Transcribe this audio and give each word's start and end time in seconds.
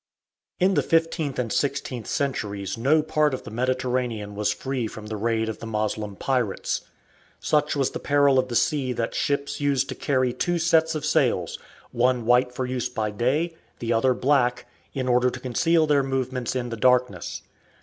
In 0.59 0.73
the 0.73 0.81
fifteenth 0.81 1.37
and 1.37 1.53
sixteenth 1.53 2.07
centuries 2.07 2.75
no 2.75 3.03
part 3.03 3.35
of 3.35 3.43
the 3.43 3.51
Mediterranean 3.51 4.33
was 4.33 4.51
free 4.51 4.87
from 4.87 5.05
the 5.05 5.15
raids 5.15 5.47
of 5.47 5.59
the 5.59 5.67
Moslem 5.67 6.15
pirates. 6.15 6.81
Such 7.39 7.75
was 7.75 7.91
the 7.91 7.99
peril 7.99 8.39
of 8.39 8.47
the 8.47 8.55
sea 8.55 8.93
that 8.93 9.13
ships 9.13 9.61
used 9.61 9.89
to 9.89 9.93
carry 9.93 10.33
two 10.33 10.57
sets 10.57 10.95
of 10.95 11.05
sails, 11.05 11.59
one 11.91 12.25
white 12.25 12.51
for 12.51 12.65
use 12.65 12.89
by 12.89 13.11
day, 13.11 13.53
the 13.77 13.93
other 13.93 14.15
black, 14.15 14.65
in 14.95 15.07
order 15.07 15.29
to 15.29 15.39
conceal 15.39 15.85
their 15.85 16.01
movements 16.01 16.55
in 16.55 16.69
the 16.69 16.77
darkness. 16.77 17.43